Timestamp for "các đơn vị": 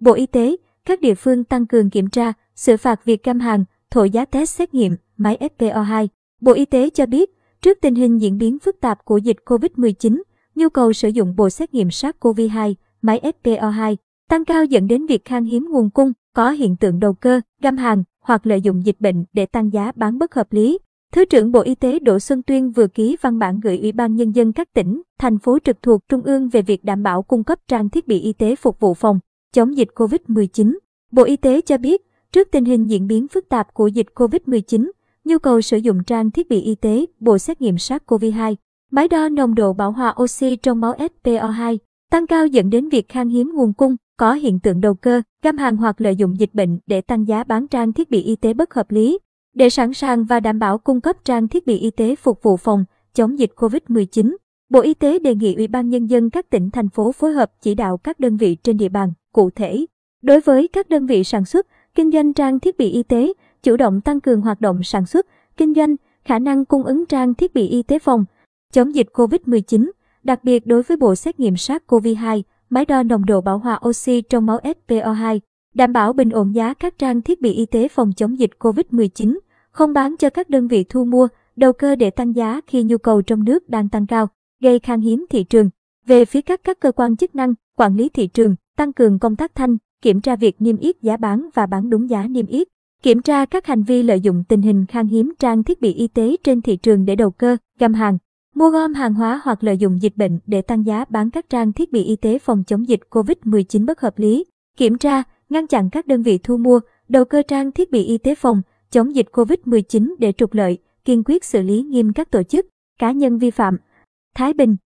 57.96-58.54, 60.68-61.24, 80.30-80.84, 105.90-106.38